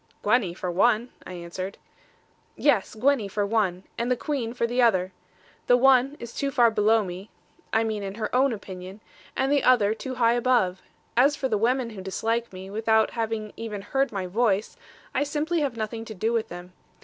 [0.23, 1.77] 'Gwenny, for one,' I answered.
[2.55, 3.83] 'Yes, Gwenny, for one.
[3.99, 5.11] And the queen, for the other.
[5.67, 7.29] The one is too far below me
[7.71, 8.99] (I mean, in her own opinion),
[9.37, 10.81] and the other too high above.
[11.15, 14.75] As for the women who dislike me, without having even heard my voice,
[15.13, 16.73] I simply have nothing to do with them.